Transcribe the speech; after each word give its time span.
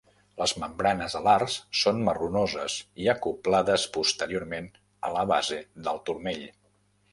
Les 0.41 0.51
membranes 0.61 1.15
alars 1.19 1.57
són 1.81 2.01
marronoses 2.07 2.79
i 3.05 3.11
acoblades 3.15 3.87
posteriorment 3.99 4.73
a 5.11 5.15
la 5.19 5.29
base 5.35 5.63
del 5.89 6.05
turmell. 6.11 6.45